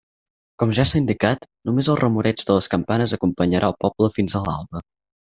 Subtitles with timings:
[0.61, 4.47] Com ja s'ha indicat, només el remoreig de les campanes acompanyarà al poble fins a
[4.47, 4.83] l'alba.